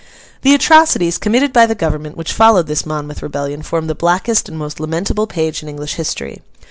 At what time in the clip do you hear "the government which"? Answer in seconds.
1.67-2.33